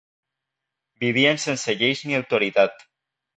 [1.03, 2.85] Vivien sense lleis ni autoritat.